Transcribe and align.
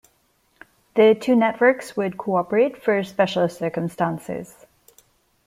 The 0.95 1.13
two 1.13 1.35
networks 1.35 1.95
would 1.95 2.17
cooperate 2.17 2.75
for 2.81 3.03
special 3.03 3.47
circumstances. 3.47 4.65